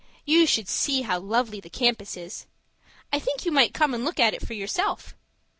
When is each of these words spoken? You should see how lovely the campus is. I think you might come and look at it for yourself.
You 0.25 0.47
should 0.47 0.67
see 0.67 1.03
how 1.03 1.19
lovely 1.19 1.59
the 1.59 1.69
campus 1.69 2.17
is. 2.17 2.47
I 3.13 3.19
think 3.19 3.45
you 3.45 3.51
might 3.51 3.71
come 3.75 3.93
and 3.93 4.03
look 4.03 4.19
at 4.19 4.33
it 4.33 4.41
for 4.43 4.55
yourself. 4.55 5.13